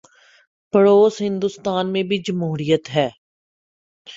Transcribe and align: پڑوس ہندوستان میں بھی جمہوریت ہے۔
پڑوس 0.73 1.21
ہندوستان 1.21 1.91
میں 1.93 2.03
بھی 2.03 2.17
جمہوریت 2.17 2.89
ہے۔ 2.95 3.09